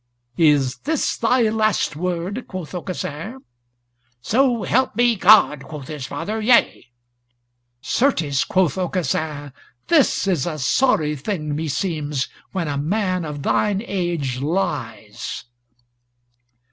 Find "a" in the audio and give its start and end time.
10.47-10.57, 12.67-12.79